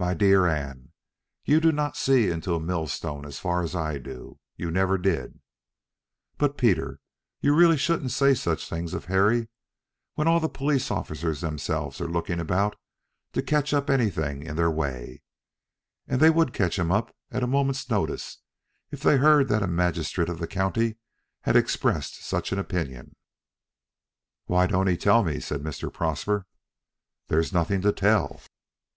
[0.00, 0.90] "My dear Anne,
[1.44, 4.40] you do not see into a millstone as far as I do.
[4.56, 5.38] You never did."
[6.38, 6.98] "But, Peter,
[7.40, 9.46] you really shouldn't say such things of Harry.
[10.14, 12.74] When all the police officers themselves are looking about
[13.32, 15.22] to catch up anything in their way,
[16.08, 18.38] they would catch him up at a moment's notice
[18.90, 20.96] if they heard that a magistrate of the county
[21.42, 23.14] had expressed such an opinion."
[24.46, 25.92] "Why don't he tell me?" said Mr.
[25.92, 26.44] Prosper.
[27.28, 28.40] "There's nothing to tell."